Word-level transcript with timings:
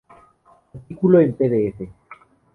Artículo 0.73 1.19
en 1.21 1.31
pdf 1.33 1.87